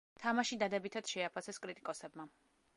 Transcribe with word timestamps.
თამაში 0.21 0.57
დადებითად 0.63 1.13
შეაფასეს 1.13 1.63
კრიტიკოსებმა. 1.67 2.31